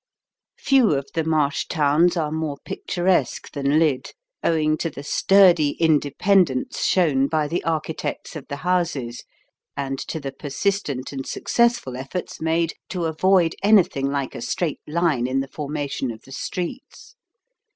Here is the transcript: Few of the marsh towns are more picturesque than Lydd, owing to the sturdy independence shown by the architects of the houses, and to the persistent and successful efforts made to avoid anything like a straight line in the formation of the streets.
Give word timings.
Few 0.57 0.95
of 0.95 1.05
the 1.13 1.23
marsh 1.23 1.67
towns 1.67 2.17
are 2.17 2.31
more 2.31 2.57
picturesque 2.65 3.51
than 3.51 3.77
Lydd, 3.77 4.13
owing 4.43 4.75
to 4.77 4.89
the 4.89 5.03
sturdy 5.03 5.73
independence 5.79 6.83
shown 6.85 7.27
by 7.27 7.47
the 7.47 7.63
architects 7.63 8.35
of 8.35 8.47
the 8.47 8.55
houses, 8.65 9.23
and 9.77 9.99
to 9.99 10.19
the 10.19 10.31
persistent 10.31 11.11
and 11.11 11.23
successful 11.27 11.95
efforts 11.95 12.41
made 12.41 12.73
to 12.89 13.05
avoid 13.05 13.53
anything 13.61 14.09
like 14.11 14.33
a 14.33 14.41
straight 14.41 14.81
line 14.87 15.27
in 15.27 15.39
the 15.39 15.47
formation 15.47 16.09
of 16.09 16.23
the 16.23 16.31
streets. 16.31 17.13